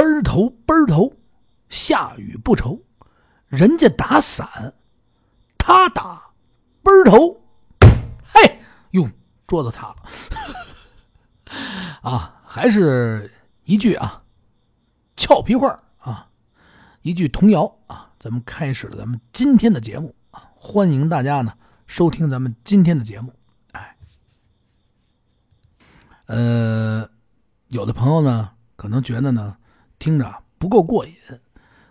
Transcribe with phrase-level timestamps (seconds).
[0.00, 1.12] 奔头奔头，
[1.68, 2.82] 下雨不愁。
[3.48, 4.72] 人家打伞，
[5.58, 6.32] 他打
[6.82, 7.38] 奔头。
[8.32, 8.58] 嘿，
[8.92, 9.06] 哟，
[9.46, 9.96] 桌子塌了。
[12.00, 13.30] 啊，还是
[13.64, 14.22] 一句啊，
[15.16, 16.30] 俏皮话啊，
[17.02, 21.52] 一句童谣啊，咱们开始了咱们今天的节目啊，欢迎大家呢
[21.86, 23.34] 收听咱们今天的节目。
[23.72, 23.98] 哎，
[26.24, 27.06] 呃，
[27.68, 29.58] 有的朋友呢可能觉得呢
[30.00, 31.14] 听着不够过瘾，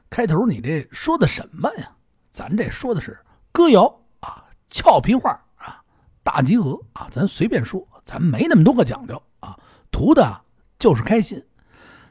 [0.10, 1.90] 开头你这说的什么呀？
[2.32, 3.18] 咱这说的是
[3.52, 3.86] 歌谣
[4.20, 5.82] 啊，俏皮话啊，
[6.24, 9.58] 大集合啊，咱随便说，咱没那么多个讲究啊。
[9.92, 10.42] 图的
[10.80, 11.44] 就是开心，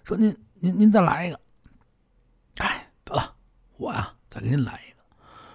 [0.04, 1.40] 说您您您再来一个，
[2.58, 3.34] 哎，得了，
[3.76, 5.04] 我呀再给您来一个，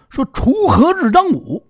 [0.10, 1.66] 说锄禾日当午，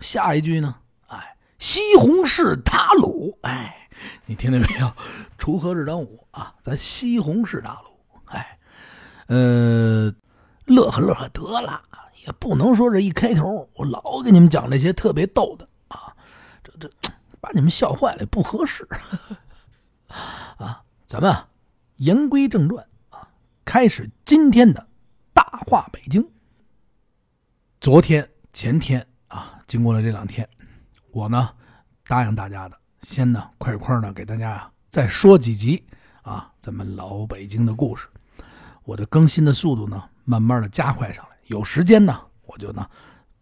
[0.00, 0.76] 下一句呢，
[1.06, 3.88] 哎，西红柿打卤，哎，
[4.26, 4.92] 你听见没有？
[5.38, 7.89] 锄禾日当午啊，咱西红柿打卤，
[9.30, 10.12] 呃，
[10.64, 11.80] 乐呵乐呵得了，
[12.26, 16.12] 也不能说这一开头我老给你们讲这些特别逗的啊，
[16.64, 16.90] 这这
[17.40, 18.84] 把你们笑坏了不合适。
[20.58, 21.48] 啊，咱们啊，
[21.98, 23.28] 言归正传啊，
[23.64, 24.84] 开始今天的
[25.32, 26.28] 大话北京。
[27.80, 30.48] 昨天、前天啊，经过了这两天，
[31.12, 31.50] 我呢
[32.08, 35.86] 答应大家的，先呢快快的给大家啊再说几集
[36.22, 38.08] 啊，咱们老北京的故事。
[38.84, 41.36] 我的更新的速度呢，慢慢的加快上来。
[41.46, 42.88] 有时间呢，我就呢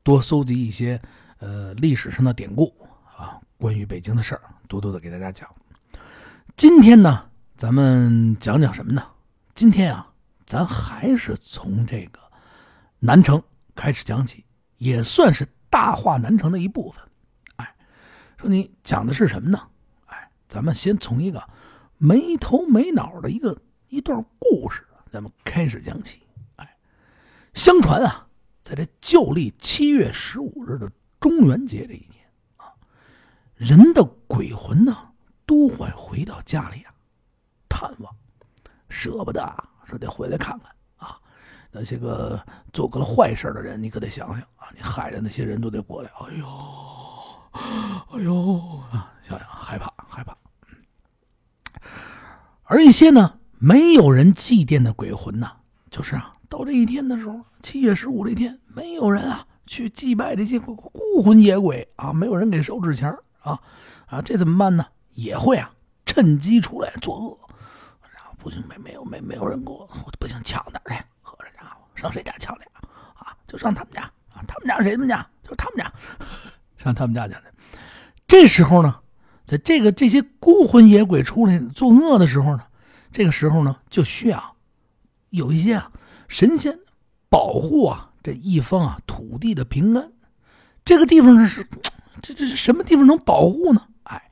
[0.02, 1.00] 多搜集一些
[1.38, 2.74] 呃历史上的典故
[3.16, 5.48] 啊，关于北京的事儿，多多的给大家讲。
[6.56, 9.02] 今天呢，咱们讲讲什么呢？
[9.54, 10.10] 今天啊，
[10.46, 12.18] 咱还是从这个
[12.98, 13.42] 南城
[13.74, 14.44] 开始讲起，
[14.78, 17.04] 也算是大话南城的一部分。
[17.56, 17.76] 哎，
[18.36, 19.60] 说你讲的是什么呢？
[20.06, 21.42] 哎，咱们先从一个
[21.96, 23.56] 没头没脑的一个
[23.88, 26.22] 一段故事，咱们开始讲起。
[26.56, 26.76] 哎，
[27.54, 28.26] 相传啊，
[28.62, 32.24] 在这旧历七月十五日的中元节这一天
[32.56, 32.72] 啊，
[33.56, 35.04] 人的鬼魂呢。
[35.48, 36.92] 都会回到家里啊，
[37.70, 38.14] 探望，
[38.90, 39.40] 舍不得
[39.86, 41.18] 说得回来看看啊。
[41.70, 42.38] 那些个
[42.70, 46.10] 做过了坏事的人，你可得想想啊，你害的那些人都得过来。
[46.20, 46.46] 哎呦，
[47.50, 48.82] 哎呦，
[49.22, 50.36] 想想害怕害怕。
[52.64, 55.50] 而一些呢，没有人祭奠的鬼魂呢，
[55.90, 63.58] 就是啊，到这一天的时候，七月十五这天，没有人啊去祭拜这些孤孤魂野鬼啊，没有人给烧纸钱啊
[64.06, 64.86] 啊，这怎么办呢？
[65.14, 65.70] 也会啊，
[66.06, 67.36] 趁机出来作恶，
[68.02, 72.64] 然后不行，没没有没没有人给我，我不行，抢点去，合着家伙上谁家抢去
[73.14, 73.34] 啊？
[73.48, 74.02] 就上他们家
[74.32, 75.26] 啊，他们家谁们家？
[75.42, 75.92] 就是他们家，
[76.76, 77.34] 上他们家去。
[78.28, 79.00] 这时候呢，
[79.44, 82.62] 在这个这些孤魂野鬼出来作恶的时候呢，
[83.10, 84.56] 这个时候呢，就需要
[85.30, 85.90] 有一些啊
[86.28, 86.78] 神仙
[87.28, 90.12] 保护啊这一方啊土地的平安。
[90.84, 91.66] 这个地方是
[92.22, 93.86] 这这是什么地方能保护呢？
[94.04, 94.30] 哎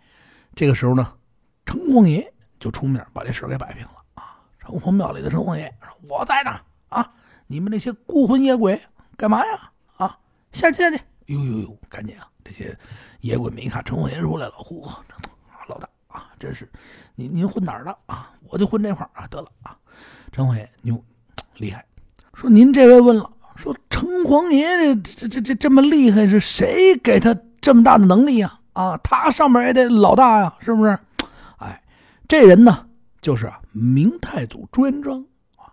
[0.54, 1.14] 这个时候呢，
[1.64, 4.40] 城隍爷就出面把这事给摆平了啊！
[4.58, 7.12] 城隍庙里的城隍爷说：“我在呢啊！
[7.46, 8.80] 你们那些孤魂野鬼
[9.16, 9.70] 干嘛呀？
[9.98, 10.18] 啊，
[10.52, 10.98] 下去下去！
[11.26, 12.26] 呦呦呦，赶紧啊！
[12.42, 12.76] 这些
[13.20, 14.88] 野鬼们一看城隍爷出来了，嚯，
[15.68, 16.66] 老大啊，真是
[17.16, 18.30] 您您混哪儿的啊？
[18.48, 19.26] 我就混这块儿啊！
[19.26, 19.76] 得了啊，
[20.30, 21.02] 城隍爷牛
[21.56, 21.84] 厉害，
[22.34, 30.98] 说您这位问了，说城隍爷这这这这这么厉害，是谁给他这么大的能力呀？”啊，他上面也得老大呀，是不是？
[31.56, 31.82] 哎，
[32.28, 32.86] 这人呢，
[33.22, 35.24] 就是，明太祖朱元璋
[35.56, 35.72] 啊。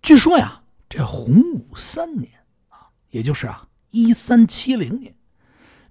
[0.00, 2.32] 据说呀，这洪武三年
[2.70, 5.14] 啊，也就是啊，一三七零年，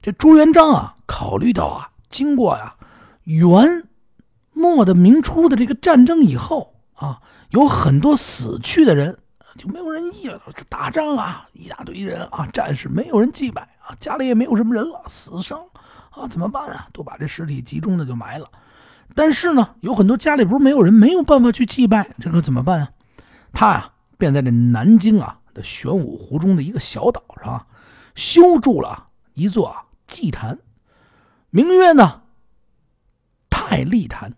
[0.02, 2.76] 这朱元璋啊，考虑到啊，经过呀
[3.26, 3.87] 元
[4.58, 7.22] 末的明初的这个战争以后啊，
[7.52, 9.18] 有很多死去的人，
[9.58, 10.42] 就没有人祭了。
[10.68, 15.62] 打仗啊，一大堆人啊，战士没有人祭拜啊，家里也没有什么人了，死伤。
[16.10, 16.88] 啊，怎么办啊？
[16.92, 18.48] 都把这尸体集中的就埋了。
[19.14, 22.90] 但是呢，有很多家里不是没有人，没有办法去祭拜，这可怎么办啊？
[23.54, 27.68] 他呀，便在这南京啊的玄武湖中的一个小岛上，
[28.16, 29.76] 修筑了一座
[30.08, 30.58] 祭坛，
[31.52, 32.24] 名曰呢
[33.50, 34.34] 太历坛。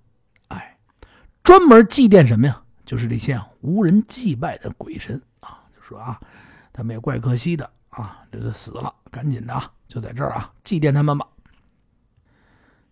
[1.50, 2.62] 专门祭奠什么呀？
[2.86, 5.64] 就是这些啊无人祭拜的鬼神啊。
[5.76, 6.22] 就说啊，
[6.72, 11.26] 他们也怪可惜的啊，这是死了，赶紧的啊，就在这儿啊祭奠他们吧。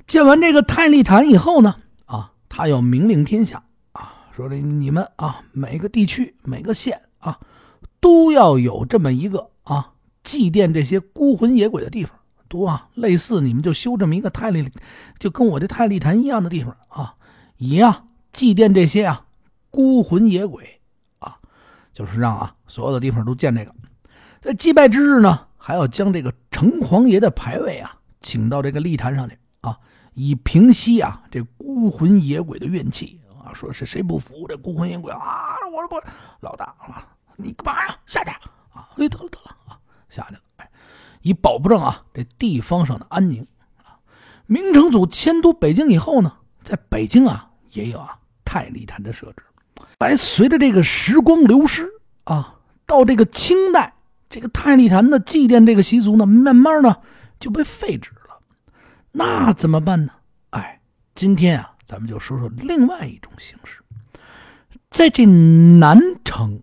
[0.07, 1.75] 建完这个太历坛以后呢，
[2.07, 7.39] 啊，他要明令天下，啊，说这你们啊，每个地区、每个县啊，
[7.99, 9.93] 都要有这么一个啊，
[10.23, 12.17] 祭奠这些孤魂野鬼的地方，
[12.49, 14.67] 都啊，类似你们就修这么一个太历，
[15.19, 17.13] 就跟我这太历坛一样的地方啊，
[17.57, 19.25] 一样祭奠这些啊
[19.71, 20.79] 孤魂野鬼
[21.17, 21.39] 啊，
[21.91, 23.73] 就是让啊所有的地方都建这个。
[24.39, 29.79] 在祭拜之日呢，还要将这个城隍爷的牌位啊请到这个祭坛上去啊，
[30.13, 33.49] 以平息啊这孤魂野鬼的怨气啊。
[33.55, 35.57] 说是谁不服这孤魂野鬼啊？
[35.73, 36.07] 我说不，
[36.41, 37.07] 老大啊，
[37.37, 37.97] 你干嘛呀？
[38.05, 38.29] 下去
[38.69, 38.87] 啊！
[38.97, 39.79] 哎，得了得了啊，
[40.09, 40.41] 下去了。
[40.57, 40.69] 哎，
[41.23, 43.47] 以保不证啊这地方上的安宁
[43.79, 43.97] 啊。
[44.45, 48.16] 明成祖迁都北京以后呢，在北京啊也有啊
[48.57, 49.43] 太历坛的设置。
[49.99, 51.87] 来，随着这个时光流失
[52.23, 53.93] 啊，到这个清代。
[54.29, 56.97] 这个太历坛的祭奠这个习俗呢，慢慢呢
[57.39, 58.41] 就被废止了。
[59.11, 60.11] 那怎么办呢？
[60.49, 60.81] 哎，
[61.13, 63.81] 今天啊，咱们就说说另外一种形式。
[64.89, 66.61] 在这南城，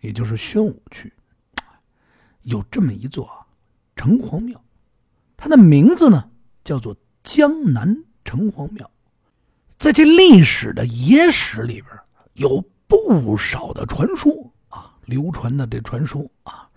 [0.00, 1.12] 也就是宣武区，
[2.42, 3.30] 有这么一座
[3.94, 4.60] 城隍庙，
[5.36, 6.30] 它的名字呢
[6.64, 8.90] 叫做江南城隍庙。
[9.78, 11.86] 在这历史的野史里边，
[12.34, 14.32] 有不少的传说
[14.68, 16.68] 啊，流传的这传说啊。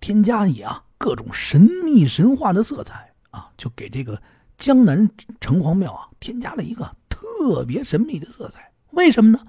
[0.00, 4.20] 添加以啊各种神秘神话的色彩啊，就给这个
[4.56, 5.10] 江南
[5.40, 8.72] 城隍庙啊添加了一个特别神秘的色彩。
[8.92, 9.40] 为什么呢？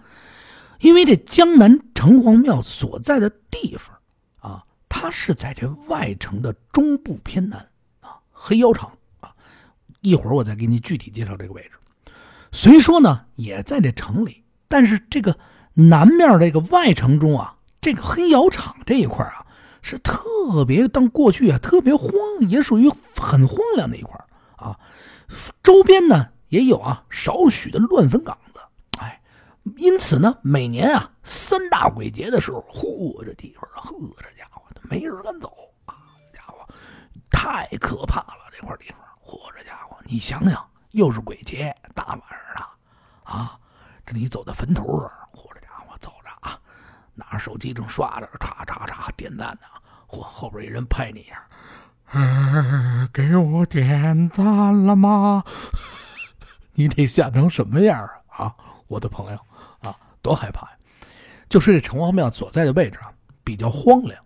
[0.80, 3.96] 因为这江南城隍庙所在的地方
[4.40, 7.60] 啊，它是在这外城的中部偏南
[8.00, 9.36] 啊，黑窑厂啊。
[10.02, 11.72] 一会儿我再给你具体介绍这个位置。
[12.52, 15.38] 虽说呢也在这城里，但是这个
[15.74, 19.46] 南面这个外城中啊，这个黑窑厂这一块啊。
[19.82, 22.12] 是特别，当过去啊，特别荒，
[22.50, 24.14] 也属于很荒凉的一块
[24.58, 24.78] 啊。
[25.64, 28.60] 周边呢也有啊少许的乱坟岗子，
[29.00, 29.22] 哎，
[29.78, 35.50] 因此呢，每年啊三大鬼节的时候，嚯，这地方啊，呵，这家伙没人敢走
[35.86, 35.96] 啊，
[36.34, 36.58] 家伙
[37.32, 40.62] 太可怕了，这块地方，嚯，这家伙，你想想，
[40.92, 43.60] 又是鬼节，大晚上的啊，
[44.06, 44.84] 这你走到坟头
[45.34, 46.60] 嚯这家伙走着啊。
[47.14, 49.68] 拿着手机正刷着，嚓嚓嚓点赞呢。
[50.08, 51.48] 嚯，后边一人拍你一下，
[53.14, 54.46] 给我点赞
[54.86, 55.44] 了吗？
[56.74, 58.46] 你得吓成什么样啊？
[58.46, 58.56] 啊，
[58.88, 59.40] 我的朋友
[59.82, 60.78] 啊，多害怕呀！
[61.50, 63.12] 就是这城隍庙所在的位置啊，
[63.44, 64.24] 比较荒凉。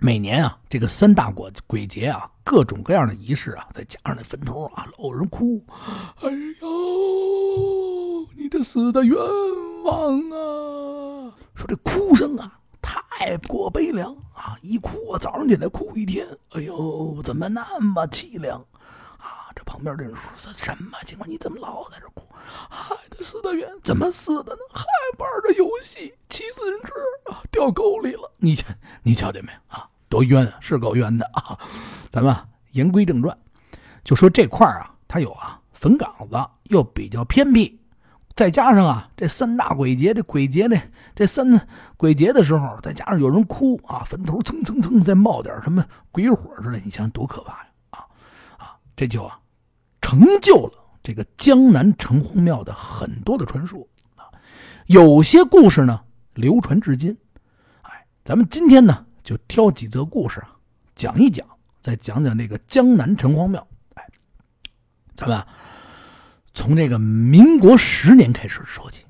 [0.00, 5.64] 每年啊，这个三大鬼鬼节啊，各种各样的仪式啊，再加上那坟头啊，老人哭。
[6.20, 9.16] 哎呦，你这死的冤
[9.84, 11.32] 枉啊！
[11.54, 14.54] 说这哭声啊，太过悲凉啊！
[14.62, 16.26] 一哭啊早上起来哭一天。
[16.50, 18.62] 哎呦，怎么那么凄凉？
[19.66, 21.28] 旁边的人说：“什么情况？
[21.28, 22.24] 你怎么老在这哭？
[22.70, 24.60] 孩子死的冤，怎么死的呢？
[24.72, 24.84] 还
[25.18, 26.94] 玩着游戏，骑自行车
[27.32, 28.32] 啊，掉沟里了。
[28.38, 29.88] 你瞧，你瞧见没啊？
[30.08, 31.58] 多冤啊，是够冤的啊！
[32.10, 32.34] 咱们
[32.70, 33.36] 言归正传，
[34.04, 36.38] 就说这块啊，它有啊坟岗子，
[36.70, 37.80] 又比较偏僻。
[38.36, 40.78] 再加上啊，这三大鬼节，这鬼节这
[41.14, 47.68] 这三鬼节的时候，再加上有人哭啊，坟头蹭蹭蹭再冒点什么鬼火似的，你想想多可怕呀！
[47.90, 47.98] 啊
[48.58, 49.40] 啊，这就啊，
[50.06, 50.72] 成就了
[51.02, 53.84] 这个江南城隍庙的很多的传说
[54.14, 54.30] 啊，
[54.86, 56.00] 有些故事呢
[56.34, 57.18] 流传至今。
[57.82, 60.56] 哎，咱们今天呢就挑几则故事啊
[60.94, 61.44] 讲一讲，
[61.80, 63.66] 再讲讲这个江南城隍庙。
[63.94, 64.08] 哎，
[65.16, 65.44] 咱们。
[66.54, 69.04] 从这个民国十年开始说起。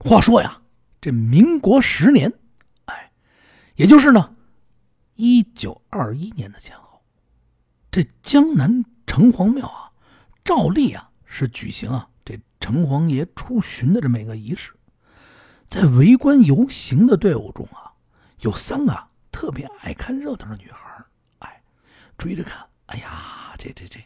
[0.00, 0.60] 话说呀，
[1.00, 2.30] 这民国十年，
[2.86, 3.12] 哎，
[3.76, 4.34] 也就是呢，
[5.14, 7.00] 一九二一年的前后，
[7.90, 9.88] 这江南城隍庙啊，
[10.44, 14.72] 照例啊是举行啊这城隍爷出巡的这么一个仪式。
[15.66, 17.90] 在围观游行的队伍中啊，
[18.40, 21.02] 有三个特别爱看热闹的女孩
[21.38, 21.62] 哎，
[22.18, 24.00] 追着看，哎呀，这这这，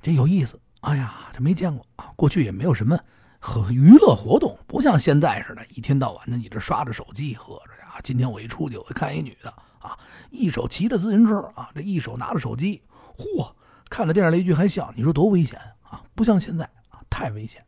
[0.00, 0.58] 这有意思。
[0.80, 2.12] 哎呀，这没见过啊！
[2.16, 2.98] 过去也没有什么
[3.38, 8.00] 和娱乐活动，不像现在似的，一天到晚的你这刷着手机，喝着呀。
[8.02, 9.98] 今天我一出去，我看一女的啊，
[10.30, 12.82] 一手骑着自行车啊，这一手拿着手机，
[13.16, 13.52] 嚯，
[13.88, 16.02] 看着电视雷剧还笑，你说多危险啊！
[16.14, 17.64] 不像现在啊，太危险。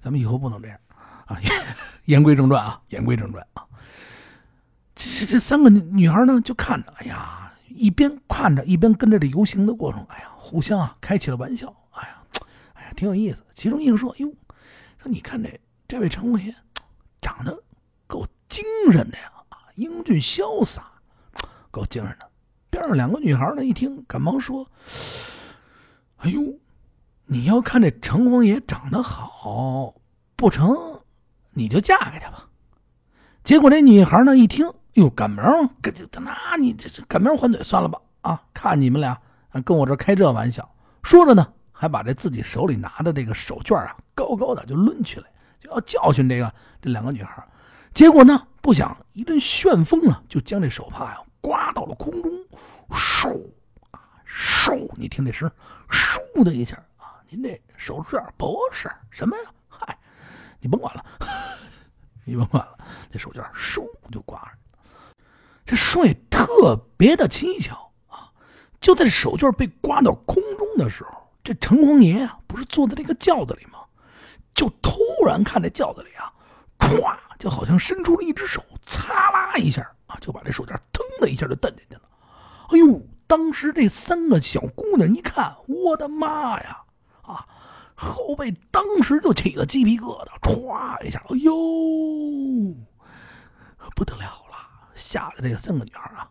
[0.00, 0.78] 咱们以后不能这样
[1.26, 1.36] 啊！
[2.04, 3.64] 言归正传啊，言归正传啊。
[4.94, 11.74] 这这三个女孩呢，就看着，哎呀，一边看着，一边跟着这游行的过程，哎呀，互相啊开起了玩笑。
[11.90, 12.22] 哎呀，
[12.74, 14.32] 哎呀挺有意思，其中一个说：“哟，
[14.98, 16.54] 说你看这这位城隍爷，
[17.20, 17.62] 长得
[18.06, 19.30] 够精神的呀，
[19.74, 20.84] 英俊潇洒，
[21.70, 22.30] 够精神的。”
[22.70, 24.70] 边上两个女孩呢，一听赶忙说
[26.18, 26.58] ：“哎呦，
[27.26, 29.94] 你要看这城隍爷长得好，
[30.36, 30.76] 不成，
[31.52, 32.48] 你就嫁给他吧。”
[33.42, 39.20] 结果这女孩呢，一听，哟，赶忙跟就那你这这赶忙还嘴，算了吧，啊，看你们俩
[39.64, 41.54] 跟我这开这玩笑，说着呢。
[41.80, 45.26] 还把这自己手里拿的这个手绢啊，高高的就抡起来，
[45.60, 47.40] 就要教训这个这两个女孩。
[47.94, 52.32] 结果呢，不想一阵旋风啊，就将这手帕呀刮到了空中，
[52.88, 53.40] 嗖
[53.92, 54.90] 啊嗖！
[54.96, 55.48] 你听这声，
[55.88, 59.50] 嗖的一下啊，您这手绢不是什么呀？
[59.68, 59.98] 嗨，
[60.60, 61.04] 你甭管了，
[62.24, 62.78] 你甭管了，
[63.10, 64.52] 这手绢嗖就刮上。
[65.64, 68.32] 这说也特别的蹊跷啊！
[68.80, 73.80] 就在手绢被刮到空中的时候，这城隍爷啊，不是坐在这个轿子里吗？
[74.54, 76.32] 就突然看这轿子里啊，
[76.78, 82.02] 唰，就好像伸出了一只手，擦啦一下啊，就把这手绢腾的一下就蹬进去了。
[82.70, 83.02] 哎呦！
[83.28, 86.82] 当时这三个小姑娘一看，我的妈呀！
[87.20, 87.46] 啊，
[87.94, 91.52] 后背当时就起了鸡皮疙瘩，歘一下，哎呦，
[93.94, 94.56] 不得了了！
[94.94, 96.26] 吓得这三个女孩啊，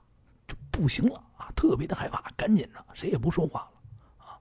[0.47, 4.33] 就不行了啊，特别的害怕，赶紧的，谁也不说话了啊。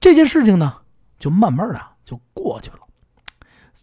[0.00, 0.80] 这件事情呢，
[1.18, 2.78] 就慢慢的就过去了。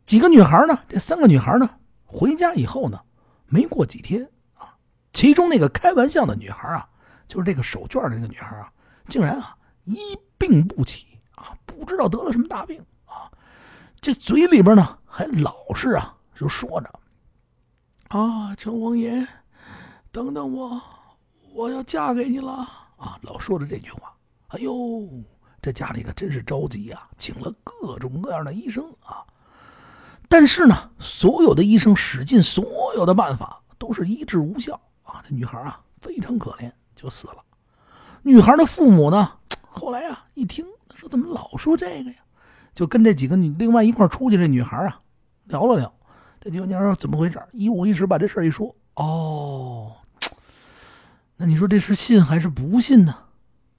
[0.06, 0.80] 几个女孩呢？
[0.90, 1.70] 这三个女孩呢？
[2.06, 3.00] 回家以后呢？
[3.46, 4.76] 没过几天啊，
[5.14, 6.90] 其中那个开玩笑的女孩啊，
[7.32, 8.70] 就是这个手绢的那个女孩啊，
[9.08, 9.98] 竟然啊一
[10.38, 13.32] 病不起啊，不知道得了什么大病啊，
[14.02, 17.00] 这嘴里边呢还老是啊就说着
[18.10, 19.26] 啊，城隍爷，
[20.12, 20.82] 等等我，
[21.54, 22.52] 我要嫁给你了
[22.98, 24.14] 啊，老说着这句话。
[24.50, 25.08] 哎呦，
[25.62, 29.24] 这家里可真是着急啊，请了各种各样的医生啊。
[30.28, 35.24] 但是呢，所有的医生使尽所有的办法，都是医治无效啊！
[35.26, 36.70] 这女孩啊，非常可怜，
[37.02, 37.38] 就死了。
[38.22, 39.32] 女孩的父母呢，
[39.70, 42.18] 后来啊，一听说怎么老说这个呀，
[42.74, 45.02] 就跟这几个女另外一块出去这女孩啊
[45.46, 45.92] 聊了聊。
[46.40, 47.42] 这几个女孩怎么回事？
[47.52, 49.92] 一五一十把这事一说，哦，
[51.36, 53.16] 那你说这是信还是不信呢？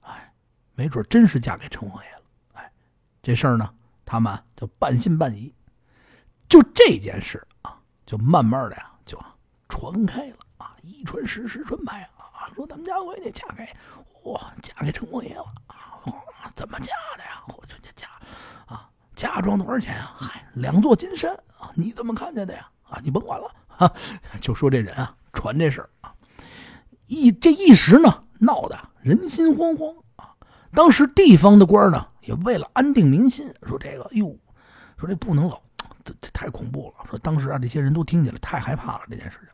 [0.01, 0.33] 哎，
[0.75, 2.21] 没准真是嫁给城隍爷了。
[2.53, 2.71] 哎，
[3.21, 3.69] 这事儿呢，
[4.05, 5.53] 他们就半信半疑。
[6.47, 9.17] 就这件事啊，就慢慢的呀，就
[9.67, 12.09] 传开了啊，一传十，十传百啊，
[12.55, 13.67] 说咱们家闺女嫁给
[14.29, 17.41] 哇，嫁给城隍爷了啊，怎么嫁的呀？
[17.47, 18.07] 我就嫁
[18.65, 20.15] 啊，嫁妆多少钱啊？
[20.17, 22.67] 嗨，两座金山啊，你怎么看见的呀？
[22.89, 23.91] 啊，你甭管了啊，
[24.41, 26.13] 就说这人啊，传这事儿啊，
[27.07, 30.33] 一这一时呢，闹得人心惶惶啊。
[30.73, 34.35] 当时地方的官呢，也为了安定民心，说这个哟，
[34.97, 35.61] 说这不能老。
[36.05, 37.05] 这这太恐怖了！
[37.09, 39.03] 说当时啊，这些人都听见了，太害怕了。
[39.09, 39.47] 这件事情，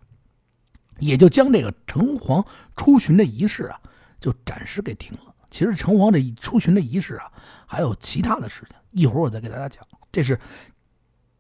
[1.00, 3.80] 也就将这个城隍出巡的仪式啊，
[4.20, 5.34] 就暂时给停了。
[5.50, 7.32] 其实城隍这出巡的仪式啊，
[7.66, 9.84] 还有其他的事情，一会儿我再给大家讲。
[10.12, 10.40] 这是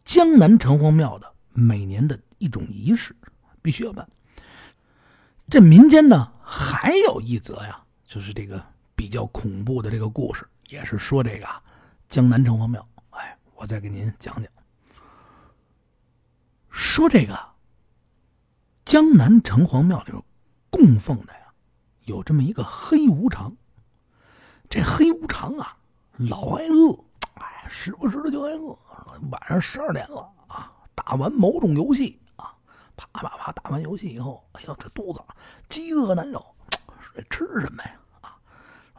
[0.03, 3.15] 江南城隍庙的每年的一种仪式，
[3.61, 4.07] 必须要办。
[5.49, 8.63] 这民间呢，还有一则呀，就是这个
[8.95, 11.47] 比较恐怖的这个故事，也是说这个
[12.07, 12.87] 江南城隍庙。
[13.11, 14.51] 哎，我再给您讲讲。
[16.69, 17.37] 说这个
[18.89, 20.13] 江南城隍庙里
[20.71, 21.41] 供奉的呀，
[22.05, 23.55] 有这么一个黑无常。
[24.67, 25.77] 这黑无常啊，
[26.17, 26.99] 老挨饿，
[27.35, 28.75] 哎，时不时的就挨饿。
[29.29, 32.51] 晚上十二点了啊，打完某种游戏啊，
[32.97, 35.21] 啪啪啪打完游戏以后，哎呦，这肚子
[35.69, 36.41] 饥饿难忍，
[36.99, 37.91] 说吃什么呀？
[38.21, 38.37] 啊，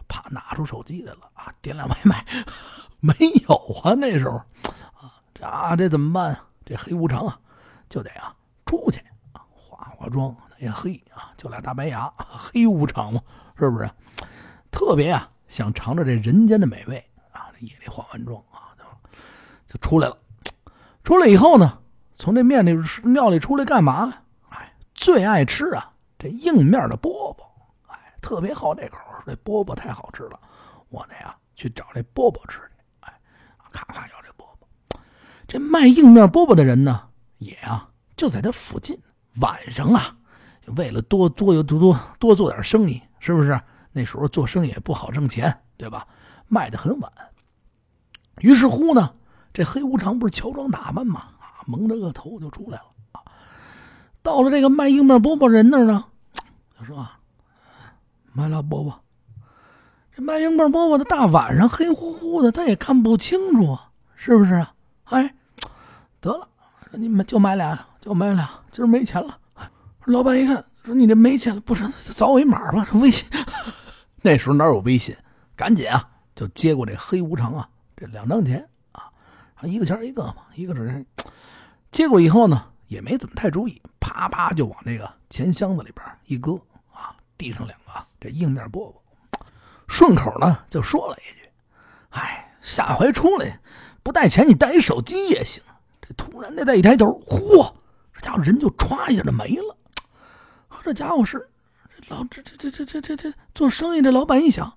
[0.06, 2.24] 啪拿出手机来了啊，点两外卖，
[3.02, 3.12] 没
[3.48, 6.46] 有啊，那时候啊，这啊这怎么办啊？
[6.64, 7.40] 这黑无常啊！
[7.88, 8.32] 就得啊，
[8.64, 9.02] 出去
[10.00, 13.20] 化化妆，也黑啊，就俩大白牙，黑无常嘛，
[13.58, 13.90] 是不是？
[14.70, 16.96] 特别啊，想尝尝这人间的美味
[17.32, 17.52] 啊！
[17.52, 20.16] 这夜里化完妆啊，就就出来了。
[21.04, 21.78] 出来以后呢，
[22.14, 24.10] 从这面里庙里出来干嘛？
[24.48, 27.44] 哎，最爱吃啊，这硬面的饽饽，
[27.88, 30.40] 哎，特别好这口，这饽饽太好吃了，
[30.88, 32.82] 我得呀去找这饽饽吃去。
[33.00, 33.12] 哎，
[33.70, 34.98] 咔咔咬这饽饽。
[35.46, 37.08] 这卖硬面饽饽的人呢？
[37.36, 38.98] 也啊，就在这附近。
[39.36, 40.16] 晚上啊，
[40.76, 43.60] 为了多多有多多多做点生意，是不是？
[43.92, 46.06] 那时候做生意也不好挣钱，对吧？
[46.48, 47.12] 卖的很晚。
[48.38, 49.12] 于是乎呢，
[49.52, 52.84] 这黑无常不是乔装打扮嘛，啊，蒙着个头就出来了。
[53.12, 53.22] 啊，
[54.22, 56.04] 到了这个卖硬面饽饽人那儿呢，
[56.76, 57.18] 他说啊
[58.32, 58.94] ：“卖了饽饽。”
[60.14, 64.74] 这卖硬面饽饽的大晚上黑乎乎的，他也看不清楚啊，是不是啊？
[65.04, 65.34] 哎，
[66.20, 66.48] 得了。
[66.90, 69.38] 说你们就买俩，就买俩，今儿没钱了。
[70.06, 72.86] 老板一看，说你这没钱了，不是扫我一码吧？
[72.94, 73.28] 微信。
[74.22, 75.16] 那时候哪有微信？
[75.54, 79.04] 赶紧啊，就接过这黑无常啊，这两张钱啊，
[79.62, 81.06] 一个钱一个嘛，一个纸。
[81.92, 86.54] 接过以后呢，也没怎么太注意，啪啪就往这个钱箱子里边一搁
[86.92, 88.94] 啊，递上两个这硬面饽饽，
[89.86, 91.48] 顺口呢就说了一句
[92.10, 93.60] ：“哎，下回出来
[94.02, 95.62] 不带钱，你带一手机也行。”
[96.16, 97.72] 突然，的再一抬头，嚯，
[98.12, 99.76] 这家伙人就歘一下就没了。
[100.82, 101.48] 这家伙是
[101.90, 104.72] 这老这这这这这这这做生意这老板一想，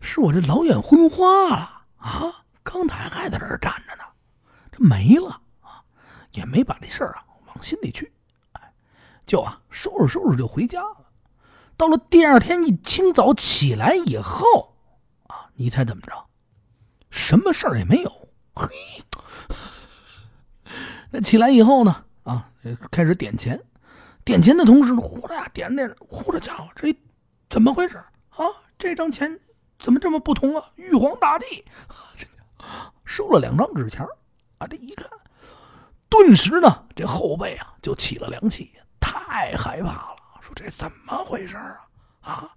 [0.00, 2.44] 是我这老眼昏花了啊！
[2.62, 4.02] 刚才还在这儿站着呢，
[4.72, 5.84] 这没了啊，
[6.32, 8.10] 也没把这事儿啊往心里去，
[9.26, 10.96] 就啊收拾收拾就回家了。
[11.76, 14.74] 到了第二天一清早起来以后
[15.28, 16.12] 啊，你猜怎么着？
[17.10, 18.10] 什么事儿也没有。
[18.56, 18.66] 嘿，
[21.22, 22.04] 起来以后呢？
[22.24, 22.50] 啊，
[22.90, 23.60] 开始点钱。
[24.24, 26.94] 点钱的同时，呼啦呀点点，呼这家伙，这
[27.50, 27.98] 怎么回事
[28.30, 28.46] 啊？
[28.78, 29.38] 这张钱
[29.78, 30.64] 怎么这么不同啊？
[30.76, 31.64] 玉皇大帝，
[33.04, 34.02] 收了两张纸钱
[34.58, 34.66] 啊！
[34.66, 35.06] 这一看，
[36.08, 40.16] 顿时呢，这后背啊就起了凉气，太害怕了。
[40.40, 41.76] 说这怎么回事啊？
[42.22, 42.50] 啊，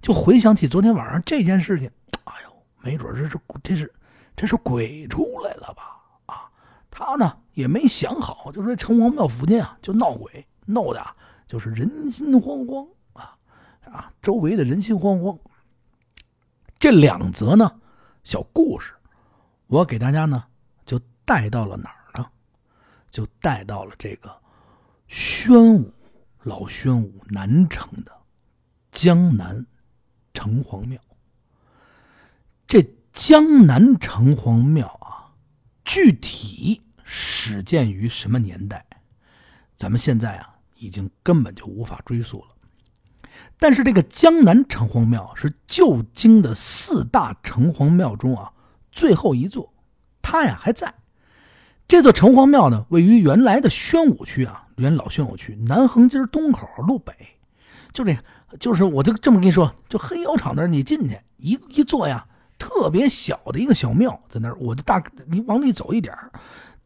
[0.00, 1.90] 就回想起昨天晚上这件事情，
[2.24, 3.94] 哎呦，没准这是这是
[4.34, 5.91] 这是鬼出来了吧？
[6.92, 10.46] 他呢也没想好，就说城隍庙附近啊就闹鬼。
[10.66, 11.04] 闹的，
[11.48, 13.36] 就是人心惶惶啊
[13.84, 14.12] 啊！
[14.22, 15.36] 周围的人心惶惶。
[16.78, 17.80] 这两则呢
[18.22, 18.92] 小故事，
[19.66, 20.44] 我给大家呢
[20.86, 22.26] 就带到了哪儿呢？
[23.10, 24.30] 就带到了这个
[25.08, 25.92] 宣武
[26.42, 28.12] 老宣武南城的
[28.92, 29.66] 江南
[30.32, 31.00] 城隍庙。
[32.68, 35.34] 这江南城隍庙啊，
[35.84, 36.80] 具体
[37.14, 38.86] 始建于什么年代？
[39.76, 40.48] 咱们现在啊。
[40.82, 42.48] 已经根本就无法追溯了，
[43.56, 48.50] 但是这个江南城隍庙是旧京的四大城隍庙中啊
[48.90, 49.72] 最后一座，
[50.20, 50.92] 它呀还在。
[51.86, 57.14] 这座城隍庙呢，位于原来的宣武区啊，原老宣武区南横街东口路北，
[57.92, 58.16] 就这，
[58.58, 62.26] 就是我就这么跟你说，就黑窑厂那儿，你进去一一座呀，
[62.58, 66.12] 特别小的一个小庙在那儿，我就大你往里走一点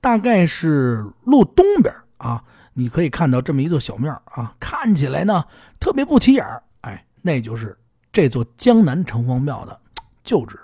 [0.00, 2.44] 大概是路东边啊。
[2.78, 5.44] 你可以看到这么一座小庙啊，看起来呢
[5.80, 6.44] 特别不起眼
[6.82, 7.78] 哎，那就是
[8.12, 9.80] 这座江南城隍庙的
[10.22, 10.58] 旧址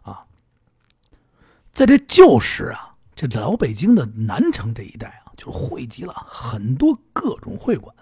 [0.00, 0.24] 啊。
[1.72, 7.94] 在这旧时啊，这老北京的南城这一带啊，就汇集了很多各种会馆。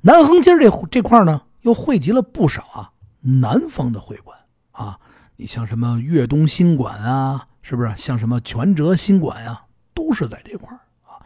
[0.00, 4.36] 南横街这这块呢，又汇集了不少啊南方的会馆
[4.72, 4.98] 啊。
[5.36, 7.94] 你像什么粤东新馆啊，是不是？
[7.94, 9.62] 像什么全哲新馆呀，
[9.98, 10.68] 都是在这块
[11.02, 11.18] 啊。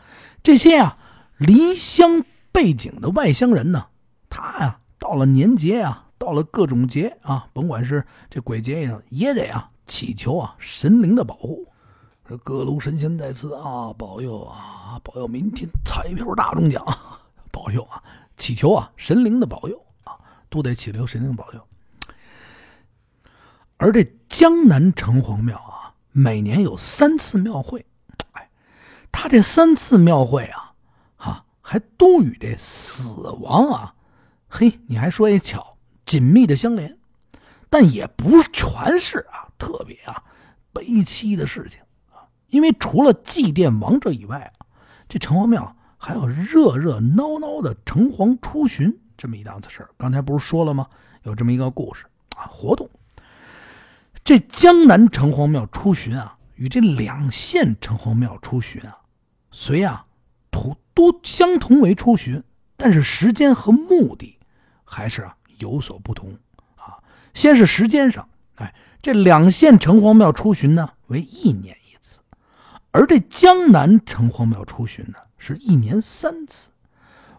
[0.43, 0.97] 这些啊。
[1.39, 3.87] 离乡背井的外乡人呢，
[4.31, 11.67] 他呀，到了年节啊，到了各种节啊，甭管是这鬼节呀，也得啊祈求啊神灵的保护。
[12.29, 16.85] 这各路神仙在此啊，保佑啊，保佑明天彩票大中奖，
[17.51, 18.01] 保佑啊，
[18.37, 20.15] 祈求啊神灵的保佑啊，
[20.49, 21.61] 都得祈求神灵保佑。
[23.79, 27.85] 而这江南城隍庙啊，每年有三次庙会，
[29.12, 30.72] 他这三次庙会啊。
[31.16, 33.94] 哈还都与这死亡啊，
[34.48, 36.98] 嘿，你还说也巧，紧密的相连，
[37.70, 40.25] 但也不全是啊，特别啊
[40.72, 42.27] 悲凄的事情啊。
[42.48, 44.66] 因为除了祭奠亡者以外啊，
[45.09, 49.90] 这城隍庙还有热热闹闹的城隍出巡这么一档子事儿。
[49.96, 50.88] 刚才不是说了吗？
[51.22, 52.05] 有这么一个故事
[52.37, 52.90] 啊，活动。
[54.25, 58.98] 这江南城隍庙出巡啊，与这两县城隍庙出巡啊，
[59.53, 60.07] 随啊。
[60.95, 62.45] 都相同为出巡，
[62.77, 64.38] 但是时间和目的
[64.85, 66.38] 还是啊有所不同
[66.77, 67.01] 啊。
[67.33, 72.21] 先是时间上，哎，这两县城隍庙出巡呢为一年一次，
[72.91, 76.69] 而这江南城隍庙出巡呢是一年三次，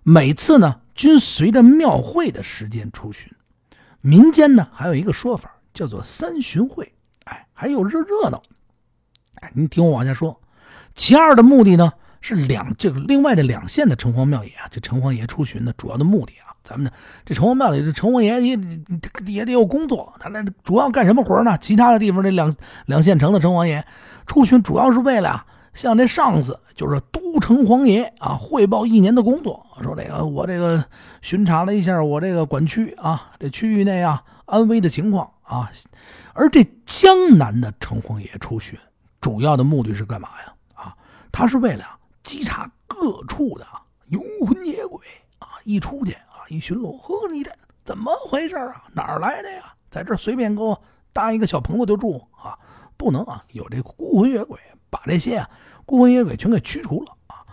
[0.01, 3.31] 每次呢均随着庙会的时间出巡。
[4.01, 6.91] 民间呢还有一个说法叫做三巡会，
[7.25, 8.41] 哎，还有热热闹。
[9.35, 10.41] 哎，你听我往下说，
[10.95, 11.93] 其二的目的呢？
[12.25, 16.89] 是两这个另外的两县的城隍庙也啊，这城隍爷出巡的主要的目的啊，咱们呢
[17.25, 18.57] 这城隍庙里这城隍爷也
[19.25, 21.57] 也得有工作，他那主要干什么活呢？
[21.59, 22.55] 其他的地方这两
[22.85, 23.85] 两县城的城隍爷
[24.25, 30.81] 出巡，主要是为了啊向这上司，就是都城隍爷啊汇报一年的工作，说这个我这个
[31.21, 35.69] 巡查了一下我这个管区啊，这区域内啊安危的情况啊，
[36.33, 38.79] 而这江南的城隍爷出巡，
[39.19, 40.53] 主要的目的是干嘛呀？
[40.73, 40.95] 啊，
[41.29, 41.85] 他是为了。
[42.23, 43.67] 稽查各处的
[44.07, 44.99] 游魂野鬼
[45.39, 45.49] 啊！
[45.65, 47.51] 一出去啊，一巡逻，呵，你这
[47.83, 48.85] 怎么回事啊？
[48.93, 49.73] 哪儿来的呀？
[49.91, 50.81] 在这随便给我
[51.11, 52.57] 搭一个小棚子就住啊？
[52.95, 53.43] 不能啊！
[53.51, 54.57] 有这孤魂野鬼，
[54.89, 55.49] 把这些啊
[55.85, 57.43] 孤魂野鬼全给驱除了啊！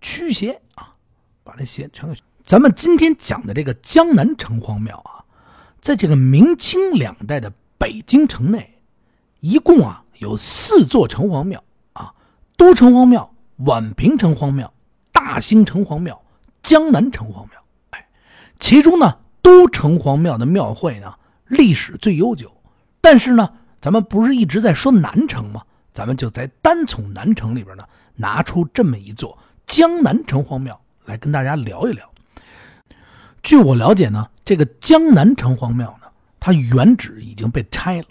[0.00, 0.94] 驱邪啊！
[1.42, 2.16] 把这邪全给……
[2.44, 5.24] 咱们今天讲的这个江南城隍庙啊，
[5.80, 8.82] 在这个明清两代的北京城内，
[9.40, 11.62] 一共啊有四座城隍庙
[11.94, 12.14] 啊，
[12.56, 13.34] 都城隍庙。
[13.64, 14.72] 宛平城隍庙、
[15.12, 16.22] 大兴城隍庙、
[16.62, 17.62] 江南城隍庙。
[17.90, 18.08] 哎，
[18.58, 21.14] 其中呢，都城隍庙的庙会呢
[21.46, 22.50] 历史最悠久。
[23.00, 25.62] 但是呢，咱们不是一直在说南城吗？
[25.92, 32.08] 咱们就在单从南城里边呢拿出这么一座江南城隍庙来跟大家聊一聊。
[33.42, 36.06] 据我了解呢，这个江南城隍庙呢，
[36.38, 38.06] 它原址已经被拆了，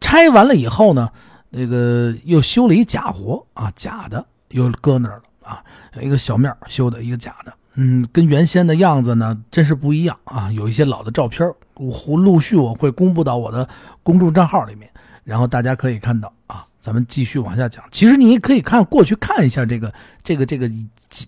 [0.00, 1.10] 拆完了以后呢，
[1.50, 13.68] 那个又修了一假活啊，假的又搁那儿了啊，有一个小庙修的一个假的，嗯，跟原先的样子呢真是不一样啊，有一些老的照片，我陆续我会公布到我的
[14.02, 14.90] 公众账号里面，
[15.24, 17.84] 然后大家可以看到啊，咱们继续往下讲。
[17.90, 20.70] 其实你可以看过去看一下这个这个这个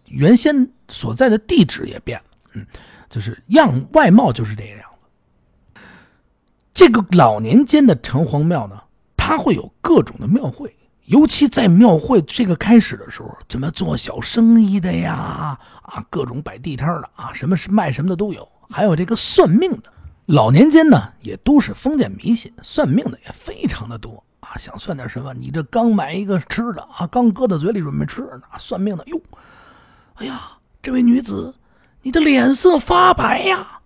[0.06, 2.66] 原先所在的地址也变了，嗯。
[3.10, 4.80] 就是样外貌就是这个样
[5.72, 5.80] 子。
[6.72, 8.82] 这个老年间的城隍庙呢，
[9.16, 10.74] 它会有各种的庙会，
[11.06, 19.92] 尤其在庙会这个开始的时候，什么做小生意的呀，啊，各种摆地摊的啊，什么是卖什么的都有，还有这个算命的。
[20.26, 24.56] 老年间呢，也都是封建迷信，算命的也非常的多啊。
[24.56, 29.20] 想算点什么，你这刚买一个吃的啊，刚搁到嘴里准备吃呢，算命的哟，
[30.14, 31.54] 哎呀，这位女子。
[32.06, 33.80] 你的脸色发白呀，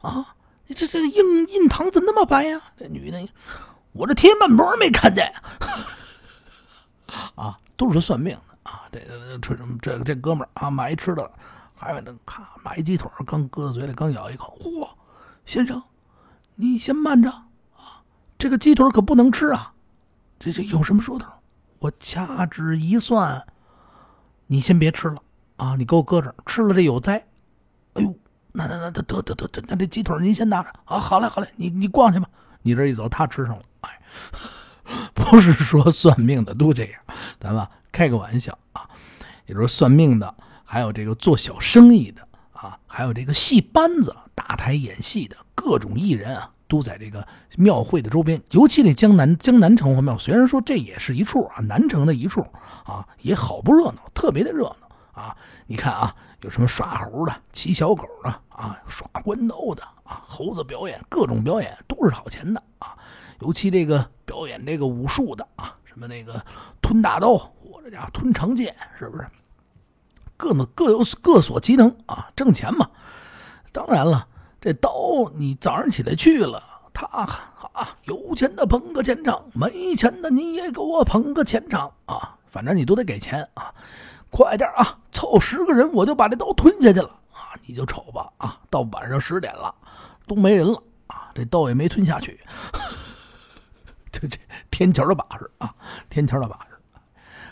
[0.00, 0.34] 啊！
[0.66, 2.58] 你这这印印堂怎么那么白呀？
[2.78, 3.28] 这女的，
[3.92, 5.30] 我这贴面膜没看见
[7.34, 7.56] 啊！
[7.76, 8.82] 都是算命的啊！
[8.92, 9.00] 这
[9.40, 11.30] 这这这哥们儿啊，买一吃的，
[11.74, 14.88] 还有那咔买一鸡腿，刚搁到嘴里，刚咬一口，嚯！
[15.46, 15.82] 先生，
[16.54, 18.02] 你先慢着啊！
[18.36, 19.72] 这个鸡腿可不能吃啊！
[20.38, 21.28] 这这有什么说头？
[21.78, 23.46] 我掐指一算，
[24.46, 25.16] 你先别吃了
[25.56, 25.76] 啊！
[25.76, 27.24] 你给我搁这儿，吃了这有灾。
[27.94, 28.14] 哎呦，
[28.52, 30.98] 那那那得得得得，那这鸡腿您先拿着啊！
[30.98, 32.28] 好嘞好嘞，你你逛去吧。
[32.62, 33.62] 你这一走，他吃上了。
[33.80, 34.00] 哎，
[35.14, 37.00] 不是说算命的都这样，
[37.38, 38.88] 咱们开个玩笑啊。
[39.46, 48.40] 也就是算命的，还有这个做小生意的啊，还有这个戏班子、大台演戏的各种艺人啊，都在这个庙会的周边。
[48.50, 52.40] 尤其这江南江南城隍庙，虽然说这也是一处啊，南城的一处
[52.84, 55.36] 啊，也好不热闹，特别的热闹啊。
[55.66, 56.14] 你看啊。
[56.42, 62.96] 有什么耍猴的、骑小狗的啊，耍关斗的啊，猴子表演各种表演都是好钱的啊。
[63.40, 66.44] 尤其这个表演这个武术的啊，什么那个
[66.80, 69.26] 吞大刀或者叫吞长剑，是不是？
[70.36, 72.88] 各呢各有各所其能啊，挣钱嘛。
[73.72, 74.26] 当然了，
[74.60, 83.72] 这刀你早上起来去了，他啊有钱的捧个钱场，没钱的你也给我捧个钱场啊，反正你都得给钱啊。
[84.30, 84.98] 快点啊！
[85.10, 87.56] 凑十个人，我就把这刀吞下去了啊！
[87.66, 88.60] 你就瞅吧啊！
[88.68, 89.74] 到晚上十点了，
[90.26, 91.30] 都没人了啊！
[91.34, 92.38] 这刀也没吞下去，
[94.18, 94.38] 这这
[94.70, 95.74] 天桥的把式啊！
[96.10, 96.76] 天桥的把式。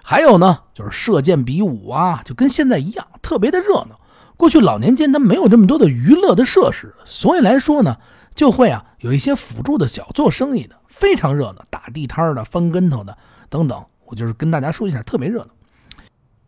[0.03, 4.01] 还有呢，就是射箭比武啊，就跟现在一样，特别的热闹。
[4.37, 7.97] 过去老年间他没有这么多的娱乐的设施，所以来说呢，
[8.35, 13.17] 就会啊有一些辅助的小做生意的，非常热闹，打地摊的、翻跟头的
[13.49, 13.85] 等等。
[14.05, 15.49] 我就是跟大家说一下，特别热闹。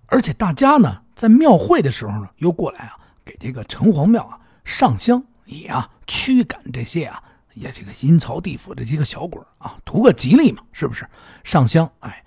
[0.07, 7.21] 而且大家呢，在庙会的时候呢，又过来啊，给这个城隍庙啊上香，也啊驱赶这些啊，
[7.59, 11.09] 也这个阴曹地府这些个小鬼啊，图个吉利嘛，是不是？
[11.45, 12.25] 上香，哎，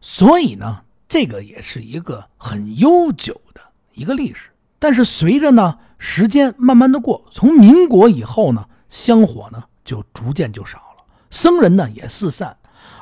[0.00, 3.60] 所以呢，这个也是一个很悠久的
[3.92, 4.50] 一个历史。
[4.78, 12.56] 但是随着呢时间慢慢的过，从民国以后呢，香火呢就逐渐就少了，僧人呢也四散。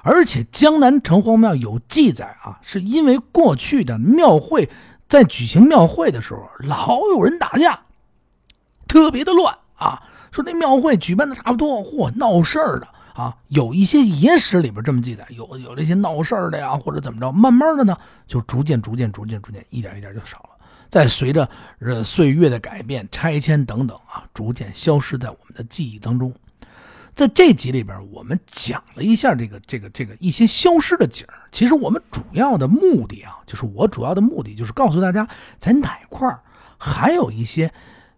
[0.04, 4.68] 而且江南城隍庙有记载啊，是因为过去的庙会
[5.08, 7.84] 在举行庙会的时候，老有人打架，
[8.88, 10.02] 特别的乱啊。
[10.32, 20.48] 说那庙会举办的差不多，嚯，闹事儿的啊，有一些野史里边这么记载，有有这些闹事儿的呀，或者怎么着，慢慢的呢，就逐渐逐渐逐渐逐渐，一点一点就少了。
[20.88, 26.34] 再随着呃岁月的改变、拆迁等等啊，逐渐消失在我们的记忆当中。
[27.14, 36.26] 在这集里边，我们讲了一下这个、这个、这个一些消失的景其实我们主要的目的啊，就是我主要的目的就是告诉大家，在哪块
[36.78, 37.70] 还有一些，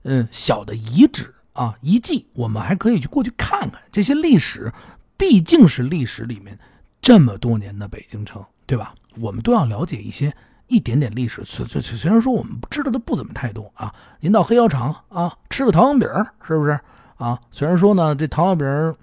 [0.05, 3.81] 嗯，小的遗址啊、遗迹，我们还可以去过去看看。
[3.91, 4.71] 这些历史
[5.17, 6.59] 毕竟是历史里面
[7.01, 8.95] 这么多年的北京城，对吧？
[9.17, 10.35] 我们都要了解一些
[10.67, 11.45] 一点点历史。
[11.45, 16.09] 虽虽虽然说我们知道的不怎么太多啊，您到黑窑厂啊，吃个糖饼
[16.47, 16.79] 是不是？
[17.17, 18.95] 啊，虽然说呢，这糖油饼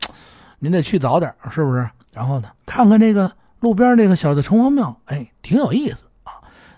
[0.59, 1.89] 您得去早点，是不是？
[2.13, 6.33] 然后呢，看看这个路边这个小的城隍庙，哎，挺有意思啊。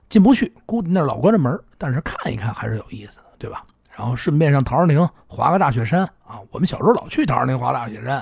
[0.07, 3.65] 进不去，估计那老关着门，但是看一看还是有意思的，对吧？
[3.95, 6.39] 然后顺便上陶然亭滑个大雪山啊。
[6.51, 8.17] 我们小时候老去陶然亭滑大雪山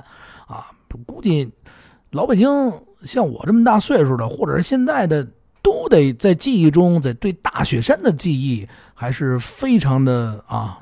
[0.47, 0.67] 啊。
[1.05, 1.49] 估计
[2.09, 2.47] 老北京
[3.03, 5.25] 像我这么大岁数的，或者是现在的
[5.61, 10.79] 都得在记忆中，在对大雪山的记忆还是非常的啊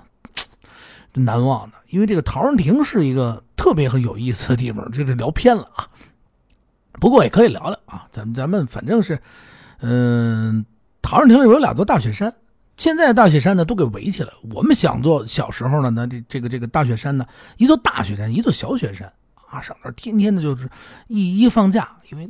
[1.13, 1.77] 难忘的。
[1.89, 5.87] 因为这个陶然亭是一个特别很有意思的地方，这是聊偏了啊。
[6.93, 9.19] 不过也可以聊聊啊，咱们咱们反正是，
[9.81, 10.65] 嗯，
[11.01, 12.33] 陶然亭里边有两座大雪山，
[12.79, 14.33] 现在大雪山呢都给围起来。
[14.55, 17.23] 我们想做小时候呢，那这这个这个大雪山呢，
[17.57, 19.11] 一座大雪山，一座小雪山
[19.51, 20.67] 啊，上那天天的就是
[21.07, 22.27] 一一放假，因为。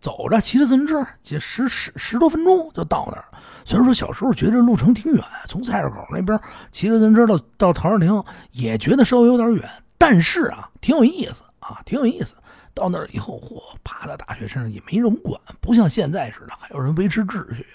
[0.00, 3.24] 走着骑着自行车，几十十十多分钟就到那儿。
[3.64, 6.38] 虽然说小时候觉得路程挺远，从菜市口那边
[6.70, 12.36] 骑着自行车到到陶然亭，也觉得稍微有点远，但是啊，挺有意思啊，挺有意思。
[12.72, 17.66] 到那儿以后，嚯，爬到大雪山上也没人管，不像现在似的，还有人维持秩序。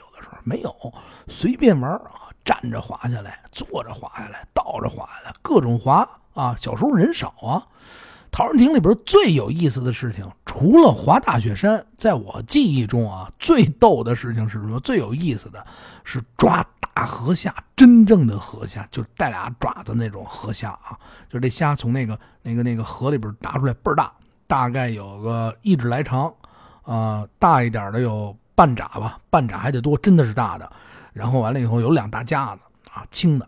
[0.43, 0.93] 没有，
[1.27, 6.55] 随便玩啊，站着滑下来，坐着滑下来，倒着滑下来，各种滑啊。
[6.57, 7.67] 小时候人少啊。
[8.35, 14.79] 陶然亭里边最有意思的事情，除了滑大雪山，在我记忆中啊，最逗的事情是什么？
[14.79, 15.63] 最有意思的
[16.03, 20.97] 是抓大河虾，真正的河虾，就带俩爪子那种河虾啊，
[21.29, 24.11] 就是这虾从那个那个那个河里边打出来，倍儿大，
[24.47, 26.33] 大概有个一指来长，
[26.81, 30.71] 啊，大一点的有半掌吧，半掌还得多，真的是大的。
[31.11, 32.61] 然后完了以后有两大架子
[32.91, 33.47] 啊，青的。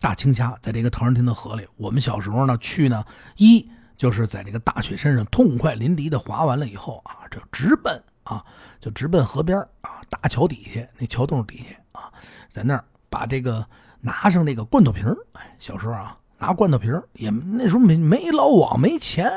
[0.00, 3.04] 大青虾在这个陶然亭的河里，我们小时候呢去呢，
[3.36, 8.42] 一就是在这个大雪山上痛快淋漓的滑完了以后啊，就直奔啊，
[8.80, 12.10] 就直奔河边啊，大桥底下那桥洞底下啊，
[12.50, 13.62] 在那儿把这个
[14.00, 19.30] 拿上那个罐头瓶哎，小时候啊拿罐头瓶也那时候没没捞网没钱，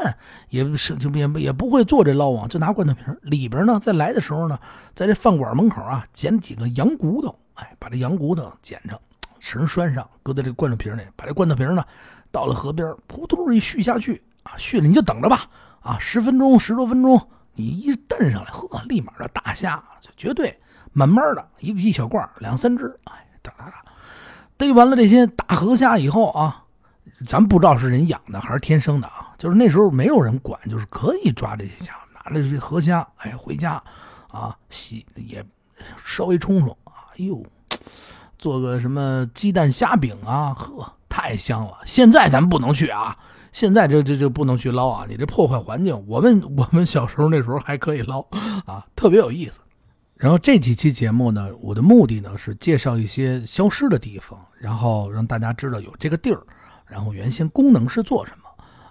[0.49, 4.57] 也是就也也不会做这捞网，就拿罐头瓶里边呢，在来的时候呢，
[4.95, 8.97] 在这饭馆门口啊捡几个羊骨头，哎，把这羊骨头捡上。
[9.39, 11.83] 绳拴上，搁在这罐头瓶里，把这罐头瓶呢，
[12.31, 15.41] 到了河边，扑通一续下去啊，续了你就等着吧
[15.81, 17.21] 啊，十分钟十多分钟，
[17.53, 20.57] 你一蹬上来，呵，立马的大虾就绝对
[20.93, 23.83] 慢慢的一一小罐两三只，哎，哒哒哒，
[24.55, 26.62] 逮完了这些大河虾以后啊，
[27.25, 33.81] 咱不知道是人养的还是天生的啊，就是那时候没有人管，就是可以抓这些虾，拿着这河虾，哎，回家
[34.29, 35.45] 啊洗也
[35.97, 37.43] 稍微冲冲啊，哎呦。
[38.39, 40.53] 做个什么鸡蛋虾饼啊？
[40.53, 41.77] 呵，太香了！
[41.85, 43.17] 现在咱不能去啊，
[43.53, 46.03] 现在这这这不能去捞啊，你这破坏环境。
[46.05, 48.19] 我们我们小时候那时候还可以捞
[48.65, 49.61] 啊，特别有意思。
[50.17, 56.43] 然后这几期节目呢，我的目的呢是介绍一些消失的地方，然后让大家知道有这个地儿，
[56.85, 58.43] 然后原先功能是做什么。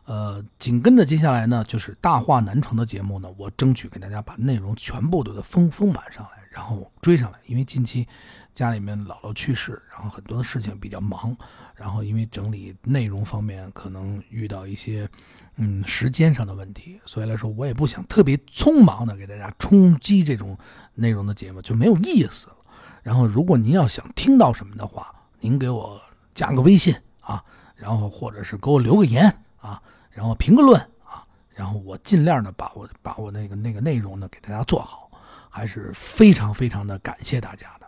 [0.04, 8.06] 呃，紧跟着接下来呢，就是大话南城的节目呢，我争取给大家把内容全部都丰丰满上来，然后追上来，因为近期。
[8.54, 11.34] 家里面姥姥去世，然后很多的事情比较忙，
[11.74, 15.08] 然后因为整理内容方面可能遇到一些
[15.56, 20.54] 嗯时间上的问题，所以来说我也不想特别匆忙的给大家冲击这种
[20.94, 22.56] 内容的节目就没有意思了。
[23.02, 25.98] 然后如果您要想听到什么的话，您给我
[26.34, 27.42] 加个微信啊，
[27.82, 29.26] 然后或者是给我留个言
[29.60, 35.10] 啊，然后评个论啊，然后我尽量的把我把我那个那个内容呢给大家做好，
[35.50, 37.86] 还是非常非常的感谢大家的。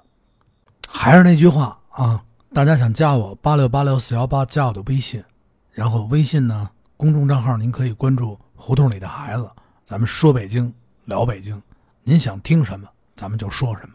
[0.88, 2.20] 还是那句话啊，
[2.52, 5.22] 大家想加我八六八六四幺八，加我的微信，
[5.70, 9.48] 然后微信呢公众账号您可以关注胡同里的孩子，
[9.84, 11.62] 咱们说北京聊北京，
[12.02, 13.94] 您想听什么咱们就说什么，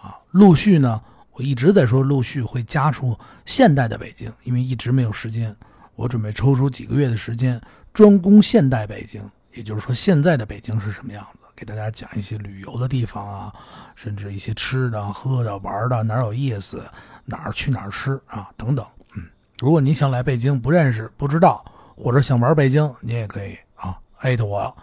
[0.00, 5.54] 啊，陆续呢我一直在说陆续会加出现代的北京，因为一直没有时间，
[5.94, 7.60] 我准备抽出几个月的时间
[7.92, 9.22] 专攻现代北京，
[9.54, 11.38] 也就是说现在的北京是什么样子。
[11.54, 13.52] 给大家讲一些旅游的地方啊，
[13.94, 16.82] 甚至一些吃的、喝的、玩的，哪有意思，
[17.24, 18.84] 哪儿去哪儿吃啊，等等。
[19.14, 19.22] 嗯，
[19.60, 21.64] 如果你想来北京，不认识、不知道，
[21.94, 24.76] 或者想玩北京，你也可以啊，艾特我，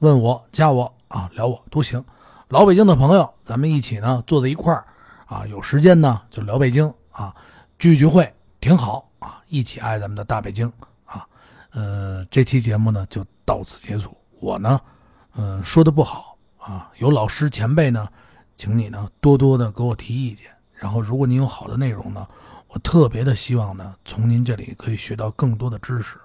[0.00, 2.04] 问我，加我啊，聊我都行。
[2.48, 4.84] 老北京的朋友，咱们一起呢坐在一块儿
[5.28, 7.34] 啊，有时间呢就聊北京啊，
[7.78, 10.66] 聚聚会挺好啊，一起爱咱们的大北京
[11.04, 11.24] 啊。
[11.70, 14.80] 呃，这期节目呢就到此结束，我呢。
[15.34, 18.08] 嗯，说的不好啊，有老师前辈呢，
[18.56, 20.50] 请你呢多多的给我提意见。
[20.72, 22.26] 然后，如果您有好的内容呢，
[22.68, 26.16] 我特别的希望呢，从您这里可以学到更多的知识。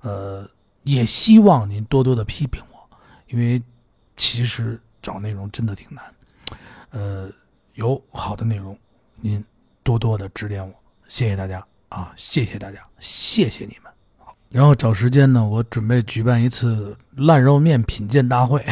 [0.00, 0.48] 呃，
[0.84, 3.60] 也希望您多多的批评我，因为
[4.16, 6.04] 其实找内容真的挺难。
[6.90, 7.28] 呃，
[7.74, 8.76] 有好的内容，
[9.20, 9.44] 您
[9.82, 10.72] 多多的指点我，
[11.08, 13.92] 谢谢大家啊，谢谢大家，谢谢你们。
[14.50, 18.64] 然后找时间呢，我准备举办一次烂肉面品鉴大会，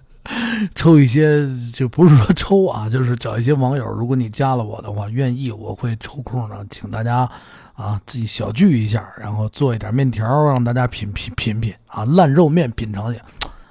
[0.74, 7.28] 抽一些就不是说抽啊， 就是找一些网友，如果你加了我的话，愿意我会抽空呢，请大家
[7.72, 13.18] 啊自己小聚一下，然后做一点面条，让大家品品品品啊烂肉面品尝去，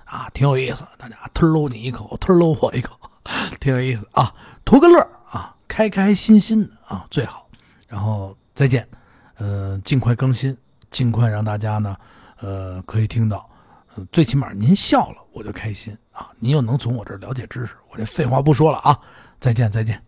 [0.06, 2.98] 啊挺有意思，大家吞喽你一口，吞喽我一口。
[3.62, 4.34] 挺有意思啊，
[4.66, 5.00] 图个乐
[5.30, 7.48] 啊，开开心心啊最好。
[7.88, 8.88] 然后再见，
[9.36, 10.58] 呃，尽快更新，
[10.90, 11.96] 尽快让大家呢，
[12.40, 13.48] 呃，可以听到，
[13.96, 19.00] 呃，最起码您笑了我就开心啊，您又能从我这儿了解知识，我这废话不说了啊，
[19.40, 20.02] 再见再见。